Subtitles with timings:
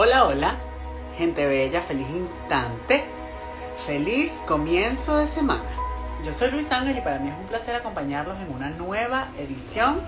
[0.00, 0.54] Hola, hola,
[1.16, 3.02] gente bella, feliz instante,
[3.84, 5.68] feliz comienzo de semana.
[6.24, 10.00] Yo soy Luis Ángel y para mí es un placer acompañarlos en una nueva edición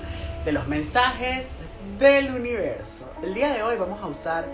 [0.44, 1.48] de los mensajes
[1.98, 3.10] del universo.
[3.20, 4.46] El día de hoy vamos a usar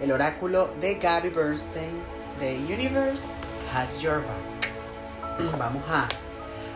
[0.00, 2.00] el oráculo de Gabby Bernstein
[2.40, 3.26] de Universe
[3.74, 5.52] Has Your Back.
[5.58, 6.08] Vamos a,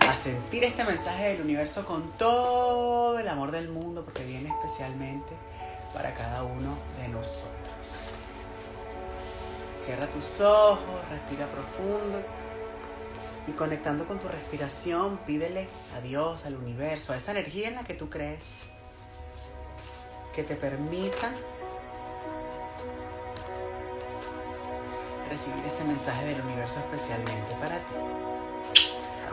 [0.06, 5.32] a sentir este mensaje del universo con todo el amor del mundo porque viene especialmente
[5.94, 7.61] para cada uno de nosotros.
[9.92, 10.78] Cierra tus ojos,
[11.10, 12.22] respira profundo
[13.46, 17.84] y conectando con tu respiración, pídele a Dios, al universo, a esa energía en la
[17.84, 18.60] que tú crees,
[20.34, 21.30] que te permita
[25.28, 28.22] recibir ese mensaje del universo especialmente para ti.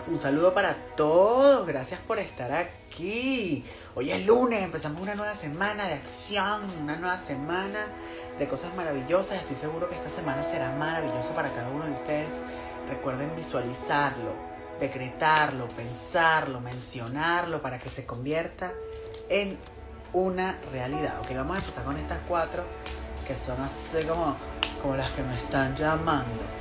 [0.09, 3.63] Un saludo para todos, gracias por estar aquí.
[3.95, 7.85] Hoy es lunes, empezamos una nueva semana de acción, una nueva semana
[8.39, 9.39] de cosas maravillosas.
[9.39, 12.41] Estoy seguro que esta semana será maravillosa para cada uno de ustedes.
[12.89, 14.33] Recuerden visualizarlo,
[14.79, 18.71] decretarlo, pensarlo, mencionarlo para que se convierta
[19.27, 19.57] en
[20.13, 21.19] una realidad.
[21.19, 22.63] Ok, vamos a empezar con estas cuatro
[23.27, 24.37] que son así como,
[24.81, 26.58] como las que me están llamando.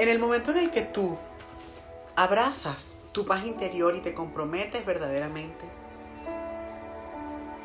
[0.00, 1.18] En el momento en el que tú
[2.16, 5.66] abrazas tu paz interior y te comprometes verdaderamente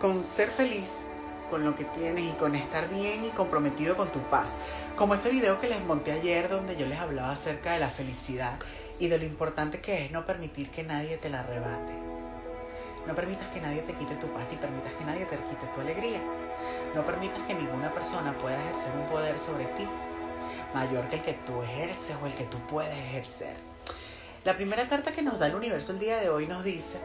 [0.01, 1.05] con ser feliz
[1.49, 4.57] con lo que tienes y con estar bien y comprometido con tu paz.
[4.97, 8.59] Como ese video que les monté ayer donde yo les hablaba acerca de la felicidad
[8.99, 11.93] y de lo importante que es no permitir que nadie te la arrebate.
[13.07, 15.79] No permitas que nadie te quite tu paz ni permitas que nadie te quite tu
[15.79, 16.19] alegría.
[16.95, 19.87] No permitas que ninguna persona pueda ejercer un poder sobre ti
[20.75, 23.55] mayor que el que tú ejerces o el que tú puedes ejercer.
[24.43, 26.99] La primera carta que nos da el universo el día de hoy nos dice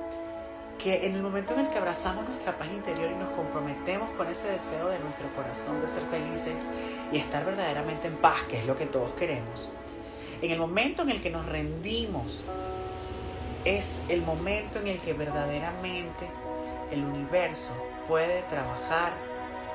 [0.77, 4.27] que en el momento en el que abrazamos nuestra paz interior y nos comprometemos con
[4.27, 6.67] ese deseo de nuestro corazón de ser felices
[7.13, 9.71] y estar verdaderamente en paz, que es lo que todos queremos,
[10.43, 12.43] en el momento en el que nos rendimos,
[13.65, 16.27] es el momento en el que verdaderamente
[16.91, 17.73] el universo
[18.09, 19.13] puede trabajar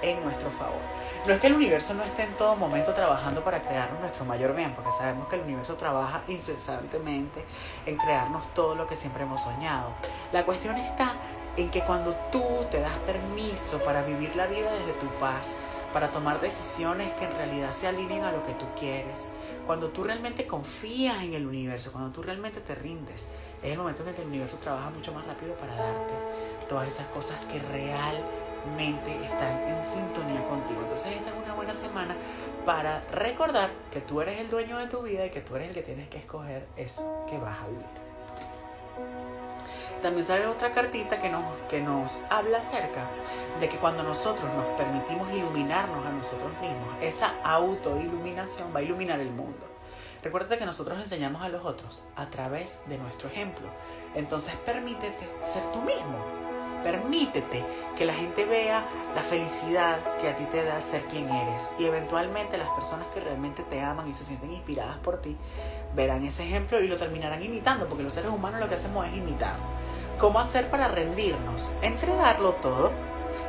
[0.05, 0.79] en nuestro favor.
[1.25, 4.55] No es que el universo no esté en todo momento trabajando para crearnos nuestro mayor
[4.55, 7.43] bien, porque sabemos que el universo trabaja incesantemente
[7.85, 9.91] en crearnos todo lo que siempre hemos soñado.
[10.31, 11.13] La cuestión está
[11.57, 15.55] en que cuando tú te das permiso para vivir la vida desde tu paz,
[15.93, 19.25] para tomar decisiones que en realidad se alineen a lo que tú quieres,
[19.65, 23.27] cuando tú realmente confías en el universo, cuando tú realmente te rindes,
[23.63, 26.13] es el momento en el que el universo trabaja mucho más rápido para darte
[26.69, 28.44] todas esas cosas que realmente
[29.23, 30.81] están en sintonía contigo.
[30.81, 32.15] Entonces esta es una buena semana
[32.65, 35.73] para recordar que tú eres el dueño de tu vida y que tú eres el
[35.75, 37.85] que tienes que escoger eso que vas a vivir.
[40.01, 43.05] También sale otra cartita que nos, que nos habla acerca
[43.59, 49.19] de que cuando nosotros nos permitimos iluminarnos a nosotros mismos, esa autoiluminación va a iluminar
[49.19, 49.65] el mundo.
[50.21, 53.67] Recuerda que nosotros enseñamos a los otros a través de nuestro ejemplo.
[54.15, 56.44] Entonces permítete ser tú mismo.
[56.85, 57.65] Permítete
[57.97, 58.83] que la gente vea
[59.15, 61.71] la felicidad que a ti te da ser quien eres.
[61.79, 65.35] Y eventualmente las personas que realmente te aman y se sienten inspiradas por ti
[65.95, 69.17] verán ese ejemplo y lo terminarán imitando, porque los seres humanos lo que hacemos es
[69.17, 69.55] imitar.
[70.19, 71.71] ¿Cómo hacer para rendirnos?
[71.81, 72.91] Entregarlo todo.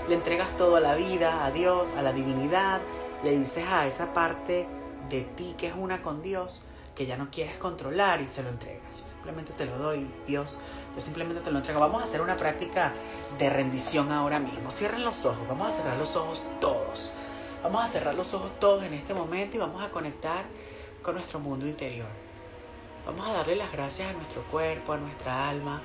[0.08, 2.80] Le entregas todo a la vida, a Dios, a la divinidad.
[3.22, 4.66] Le dices a esa parte
[5.10, 6.62] de ti que es una con Dios,
[6.96, 9.00] que ya no quieres controlar y se lo entregas.
[9.00, 10.56] Yo simplemente te lo doy, Dios.
[10.94, 11.78] Yo simplemente te lo entrego.
[11.78, 12.94] Vamos a hacer una práctica
[13.38, 14.70] de rendición ahora mismo.
[14.70, 15.46] Cierren los ojos.
[15.46, 17.12] Vamos a cerrar los ojos todos.
[17.62, 20.46] Vamos a cerrar los ojos todos en este momento y vamos a conectar
[21.02, 22.08] con nuestro mundo interior.
[23.04, 25.82] Vamos a darle las gracias a nuestro cuerpo, a nuestra alma,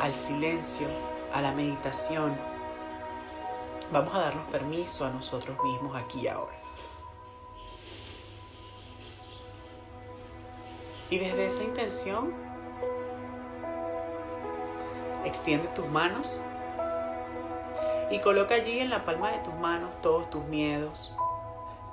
[0.00, 0.86] al silencio,
[1.32, 2.36] a la meditación.
[3.90, 6.61] Vamos a darnos permiso a nosotros mismos aquí y ahora.
[11.12, 12.32] Y desde esa intención,
[15.26, 16.40] extiende tus manos
[18.10, 21.12] y coloca allí en la palma de tus manos todos tus miedos,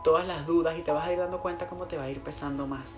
[0.05, 2.23] todas las dudas y te vas a ir dando cuenta cómo te va a ir
[2.23, 2.91] pesando más.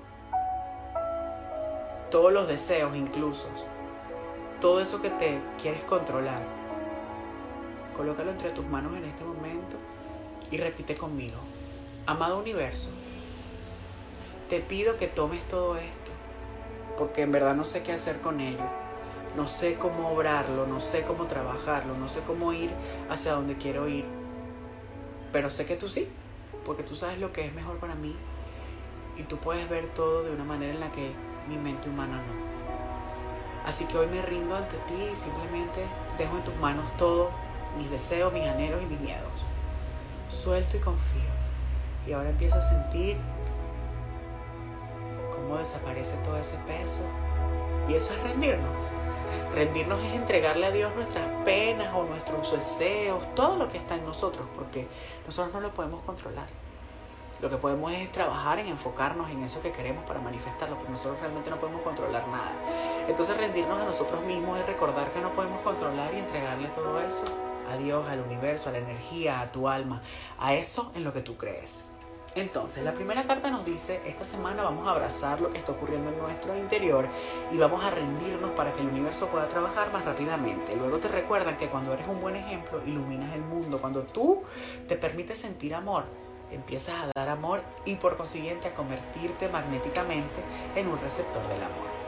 [2.12, 3.48] Todos los deseos incluso,
[4.60, 6.44] todo eso que te quieres controlar.
[7.98, 9.76] Colócalo entre tus manos en este momento
[10.52, 11.40] y repite conmigo.
[12.06, 12.92] Amado universo,
[14.50, 16.11] te pido que tomes todo esto
[17.02, 18.64] porque en verdad no sé qué hacer con ello.
[19.36, 22.70] no sé cómo obrarlo, no sé cómo trabajarlo, no sé cómo ir
[23.10, 24.06] hacia donde quiero ir,
[25.34, 26.08] pero sé que tú sí,
[26.64, 28.16] porque tú sabes lo que es mejor para mí
[29.18, 31.12] y tú puedes ver todo de una manera en la que
[31.50, 33.68] mi mente humana no.
[33.68, 35.82] Así que hoy me rindo ante ti y simplemente
[36.20, 37.32] dejo en tus manos todo,
[37.80, 39.34] mis deseos, mis anhelos y mis miedos.
[40.30, 41.32] Suelto y confío.
[42.06, 43.18] Y ahora empiezo a sentir
[45.52, 47.02] cómo desaparece todo ese peso.
[47.90, 48.92] Y eso es rendirnos.
[49.54, 54.06] Rendirnos es entregarle a Dios nuestras penas o nuestros deseos, todo lo que está en
[54.06, 54.88] nosotros, porque
[55.26, 56.48] nosotros no lo podemos controlar.
[57.42, 61.20] Lo que podemos es trabajar en enfocarnos en eso que queremos para manifestarlo, porque nosotros
[61.20, 62.54] realmente no podemos controlar nada.
[63.10, 67.26] Entonces rendirnos a nosotros mismos es recordar que no podemos controlar y entregarle todo eso
[67.70, 70.02] a Dios, al universo, a la energía, a tu alma,
[70.40, 71.92] a eso en lo que tú crees.
[72.34, 76.12] Entonces, la primera carta nos dice, esta semana vamos a abrazar lo que está ocurriendo
[76.12, 77.06] en nuestro interior
[77.52, 80.76] y vamos a rendirnos para que el universo pueda trabajar más rápidamente.
[80.78, 83.80] Luego te recuerdan que cuando eres un buen ejemplo, iluminas el mundo.
[83.82, 84.44] Cuando tú
[84.88, 86.06] te permites sentir amor,
[86.52, 90.42] empiezas a dar amor y por consiguiente a convertirte magnéticamente
[90.78, 92.01] en un receptor del amor.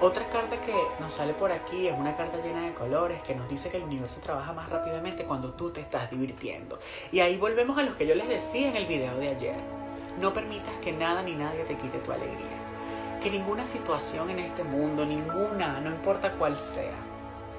[0.00, 3.48] Otra carta que nos sale por aquí es una carta llena de colores que nos
[3.48, 6.78] dice que el universo trabaja más rápidamente cuando tú te estás divirtiendo.
[7.10, 9.56] Y ahí volvemos a lo que yo les decía en el video de ayer.
[10.20, 13.18] No permitas que nada ni nadie te quite tu alegría.
[13.20, 16.94] Que ninguna situación en este mundo, ninguna, no importa cuál sea,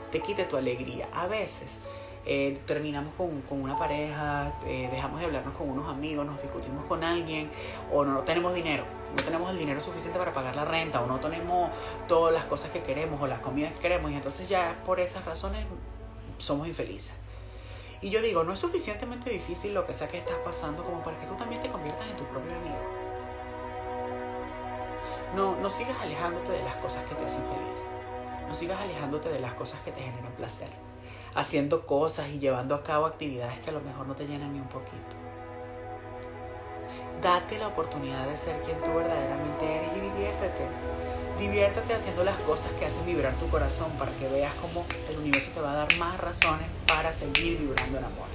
[0.09, 1.09] te quite tu alegría.
[1.11, 1.79] A veces
[2.25, 7.03] eh, terminamos con, una pareja, eh, dejamos de hablarnos con unos amigos, nos discutimos con
[7.03, 7.49] alguien
[7.91, 8.83] o no tenemos dinero,
[9.15, 11.71] no tenemos el dinero suficiente para pagar la renta o no tenemos
[12.07, 15.25] todas las cosas que queremos o las comidas que queremos y entonces ya por esas
[15.25, 15.65] razones
[16.37, 17.15] somos infelices.
[18.01, 21.19] Y yo digo, no es suficientemente difícil lo que sea que estás pasando como para
[21.19, 22.77] que tú también te conviertas en tu propio amigo.
[25.35, 27.83] No, no sigas alejándote de las cosas que te hacen feliz.
[28.47, 30.88] No sigas alejándote de las cosas que te generan placer
[31.35, 34.59] haciendo cosas y llevando a cabo actividades que a lo mejor no te llenan ni
[34.59, 35.15] un poquito.
[37.21, 40.67] Date la oportunidad de ser quien tú verdaderamente eres y diviértete.
[41.37, 45.51] Diviértete haciendo las cosas que hacen vibrar tu corazón para que veas cómo el universo
[45.53, 48.27] te va a dar más razones para seguir vibrando en amor.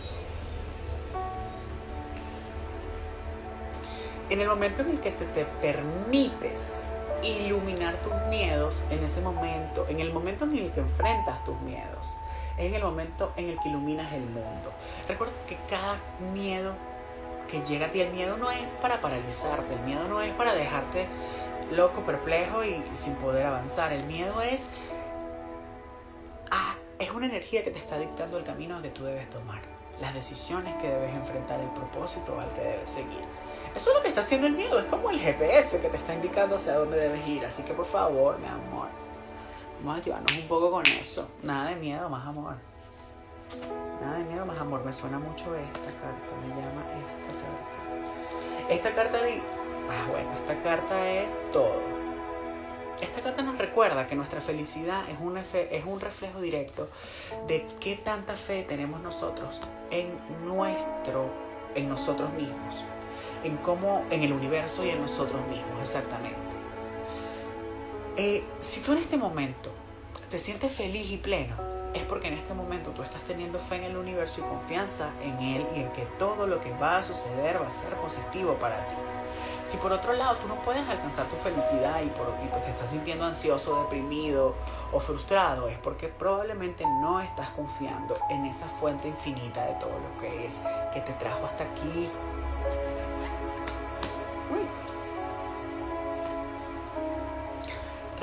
[4.31, 6.85] En el momento en el que te, te permites
[7.23, 12.17] iluminar tus miedos, en ese momento, en el momento en el que enfrentas tus miedos,
[12.59, 14.73] es el momento en el que iluminas el mundo.
[15.09, 15.99] Recuerda que cada
[16.33, 16.75] miedo
[17.49, 20.55] que llega a ti, el miedo no es para paralizarte, el miedo no es para
[20.55, 21.07] dejarte
[21.71, 23.93] loco, perplejo y sin poder avanzar.
[23.93, 24.69] El miedo es,
[26.51, 29.61] ah, es una energía que te está dictando el camino que tú debes tomar,
[30.01, 33.25] las decisiones que debes enfrentar, el propósito al que debes seguir.
[33.75, 36.15] Eso es lo que está haciendo el miedo, es como el GPS que te está
[36.15, 37.45] indicando hacia dónde debes ir.
[37.45, 38.89] Así que por favor, mi amor,
[39.85, 41.29] Vamos a activarnos un poco con eso.
[41.43, 42.55] Nada de miedo, más amor.
[44.01, 44.83] Nada de miedo, más amor.
[44.83, 46.33] Me suena mucho esta carta.
[46.41, 48.73] Me llama esta carta.
[48.75, 49.43] Esta carta de...
[49.91, 51.75] Ah, bueno, esta carta es todo.
[53.03, 56.89] Esta carta nos recuerda que nuestra felicidad es un, es un reflejo directo
[57.47, 60.09] de qué tanta fe tenemos nosotros en
[60.47, 61.29] nuestro,
[61.75, 62.83] en nosotros mismos,
[63.45, 66.44] en cómo, en el universo y en nosotros mismos, exactamente.
[68.17, 69.71] Eh, si tú en este momento
[70.31, 71.57] te sientes feliz y pleno,
[71.95, 75.37] es porque en este momento tú estás teniendo fe en el universo y confianza en
[75.41, 78.77] él y en que todo lo que va a suceder va a ser positivo para
[78.89, 78.95] ti.
[79.65, 82.71] Si por otro lado tú no puedes alcanzar tu felicidad y, por, y pues te
[82.71, 84.55] estás sintiendo ansioso, deprimido
[84.93, 90.21] o frustrado, es porque probablemente no estás confiando en esa fuente infinita de todo lo
[90.21, 90.61] que es,
[90.93, 92.09] que te trajo hasta aquí,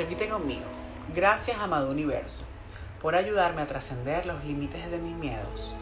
[0.01, 0.65] Repite conmigo.
[1.13, 2.43] Gracias, amado universo,
[3.03, 5.75] por ayudarme a trascender los límites de mis miedos.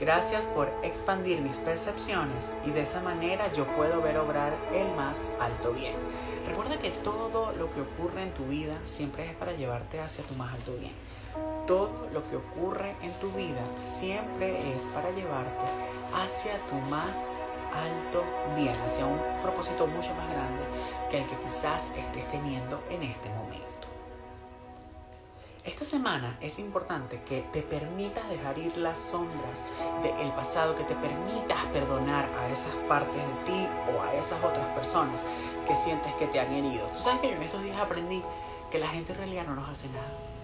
[0.00, 5.22] Gracias por expandir mis percepciones y de esa manera yo puedo ver obrar el más
[5.38, 5.92] alto bien.
[6.48, 10.32] Recuerda que todo lo que ocurre en tu vida siempre es para llevarte hacia tu
[10.36, 10.94] más alto bien.
[11.66, 15.66] Todo lo que ocurre en tu vida siempre es para llevarte
[16.14, 17.28] hacia tu más
[17.82, 18.24] alto
[18.56, 20.62] bien, hacia un propósito mucho más grande
[21.10, 23.66] que el que quizás estés teniendo en este momento.
[25.64, 29.62] Esta semana es importante que te permitas dejar ir las sombras
[30.02, 34.66] del pasado, que te permitas perdonar a esas partes de ti o a esas otras
[34.76, 35.22] personas
[35.66, 36.86] que sientes que te han herido.
[36.86, 38.22] Tú sabes que yo en estos días aprendí
[38.70, 40.35] que la gente en realidad no nos hace nada.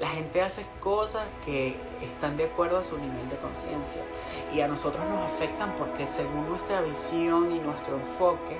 [0.00, 4.00] La gente hace cosas que están de acuerdo a su nivel de conciencia
[4.54, 8.56] y a nosotros nos afectan porque según nuestra visión y nuestro enfoque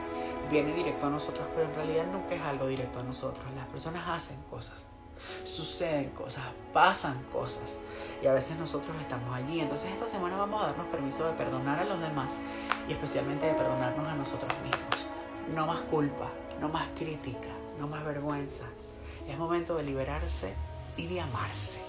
[0.50, 3.42] viene directo a nosotros, pero en realidad nunca es algo directo a nosotros.
[3.56, 4.84] Las personas hacen cosas,
[5.42, 6.44] suceden cosas,
[6.74, 7.78] pasan cosas
[8.22, 9.60] y a veces nosotros estamos allí.
[9.60, 12.38] Entonces esta semana vamos a darnos permiso de perdonar a los demás
[12.86, 15.08] y especialmente de perdonarnos a nosotros mismos.
[15.54, 16.28] No más culpa,
[16.60, 18.64] no más crítica, no más vergüenza.
[19.26, 20.52] Es momento de liberarse
[20.96, 21.80] y de amarse.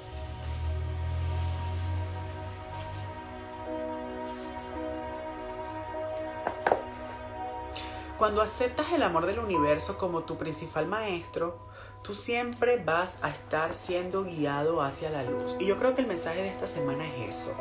[8.22, 11.58] Cuando aceptas el amor del universo como tu principal maestro,
[12.03, 15.55] tú siempre vas a estar siendo guiado hacia la luz.
[15.60, 17.55] Y yo creo que el mensaje de esta semana es eso.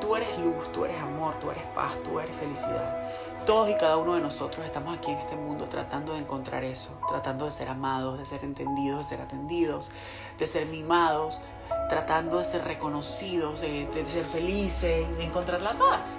[0.00, 3.08] Tú eres luz, tú eres amor, tú eres paz, tú eres felicidad.
[3.50, 6.90] Todos y cada uno de nosotros estamos aquí en este mundo tratando de encontrar eso,
[7.08, 9.90] tratando de ser amados, de ser entendidos, de ser atendidos,
[10.38, 11.40] de ser mimados,
[11.88, 16.18] tratando de ser reconocidos, de, ser felices, de encontrar la paz.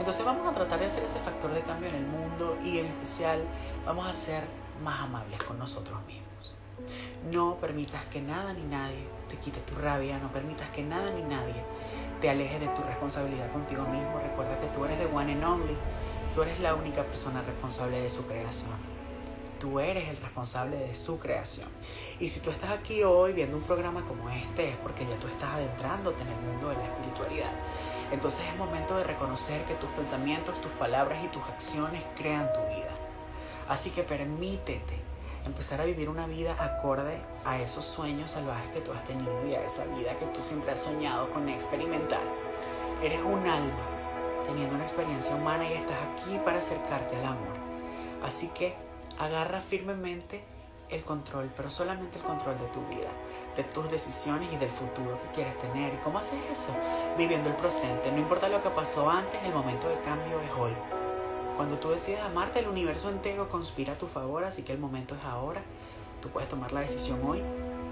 [0.00, 2.86] Entonces vamos a tratar de hacer ese factor de cambio en el mundo y en
[2.86, 3.44] especial
[3.86, 4.42] vamos a ser
[4.82, 6.56] más amables con nosotros mismos.
[7.30, 11.22] No permitas que nada ni nadie te quite tu rabia, no permitas que nada ni
[11.22, 11.62] nadie
[12.20, 14.18] te aleje de tu responsabilidad contigo mismo.
[14.20, 15.76] Recuerda que tú eres de one and only,
[16.34, 18.70] tú eres la única persona responsable de su creación.
[19.60, 21.68] Tú eres el responsable de su creación.
[22.18, 25.28] Y si tú estás aquí hoy viendo un programa como este es porque ya tú
[25.28, 27.52] estás adentrándote en el mundo de la espiritualidad.
[28.10, 32.60] Entonces es momento de reconocer que tus pensamientos, tus palabras y tus acciones crean tu
[32.60, 32.92] vida.
[33.68, 35.00] Así que permítete
[35.46, 39.54] empezar a vivir una vida acorde a esos sueños salvajes que tú has tenido y
[39.54, 42.20] a esa vida que tú siempre has soñado con experimentar.
[43.02, 43.91] Eres un alma
[44.46, 47.56] teniendo una experiencia humana y estás aquí para acercarte al amor.
[48.24, 48.74] Así que
[49.18, 50.44] agarra firmemente
[50.88, 53.10] el control, pero solamente el control de tu vida
[53.56, 55.92] de tus decisiones y del futuro que quieres tener.
[55.94, 56.70] ¿Y cómo haces eso?
[57.18, 58.10] Viviendo el presente.
[58.10, 60.72] No importa lo que pasó antes, el momento del cambio es hoy.
[61.56, 65.14] Cuando tú decides amarte, el universo entero conspira a tu favor, así que el momento
[65.14, 65.62] es ahora.
[66.22, 67.42] Tú puedes tomar la decisión hoy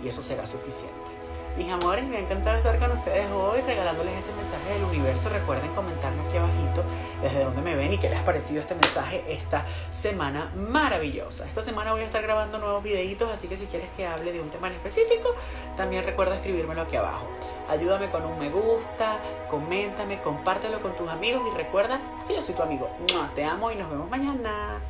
[0.03, 1.20] y eso será suficiente.
[1.57, 5.29] Mis amores, me ha encantado estar con ustedes hoy regalándoles este mensaje del universo.
[5.29, 6.85] Recuerden comentarme aquí abajito
[7.21, 11.47] desde dónde me ven y qué les ha parecido este mensaje esta semana maravillosa.
[11.47, 14.41] Esta semana voy a estar grabando nuevos videitos, así que si quieres que hable de
[14.41, 15.35] un tema en específico,
[15.77, 17.27] también recuerda escribírmelo aquí abajo.
[17.69, 19.19] Ayúdame con un me gusta,
[19.51, 22.89] coméntame, compártelo con tus amigos y recuerda que yo soy tu amigo.
[23.35, 24.81] Te amo y nos vemos mañana.